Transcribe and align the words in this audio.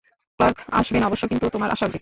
Clerk 0.39 0.57
আসবে 0.71 0.97
না 0.99 1.05
অবশ্য, 1.07 1.23
কিন্তু 1.27 1.45
তোমার 1.49 1.69
আসা 1.69 1.85
উচিৎ। 1.85 1.89